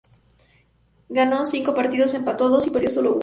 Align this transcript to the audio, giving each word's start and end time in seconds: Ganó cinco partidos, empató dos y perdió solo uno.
Ganó 1.09 1.45
cinco 1.45 1.75
partidos, 1.75 2.15
empató 2.15 2.49
dos 2.49 2.65
y 2.65 2.71
perdió 2.71 2.89
solo 2.89 3.13
uno. 3.13 3.19